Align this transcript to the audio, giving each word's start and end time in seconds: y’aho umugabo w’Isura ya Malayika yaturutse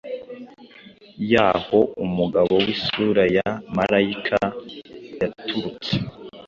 y’aho 1.31 1.79
umugabo 2.05 2.53
w’Isura 2.65 3.23
ya 3.35 3.49
Malayika 3.77 4.39
yaturutse 5.19 5.93